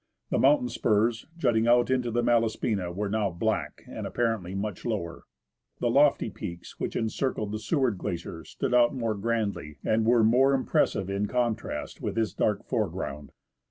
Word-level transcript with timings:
The 0.31 0.39
mountain 0.39 0.67
spurs 0.67 1.27
jutting 1.37 1.67
out 1.67 1.91
into 1.91 2.09
the 2.09 2.23
Malaspina 2.23 2.91
were 2.91 3.07
now 3.07 3.29
black, 3.29 3.83
and 3.87 4.07
apparently 4.07 4.55
much 4.55 4.83
lower. 4.83 5.25
The 5.79 5.91
lofty 5.91 6.31
peaks 6.31 6.79
which 6.79 6.95
encircle 6.95 7.45
the 7.45 7.59
Seward 7.59 7.99
Glacier 7.99 8.43
stood 8.43 8.73
out 8.73 8.95
more 8.95 9.13
grandly 9.13 9.77
and 9.85 10.03
were 10.03 10.23
more 10.23 10.55
impressive 10.55 11.07
in 11.07 11.27
contrast 11.27 12.01
with 12.01 12.15
this 12.15 12.33
dark 12.33 12.65
foreground. 12.65 13.31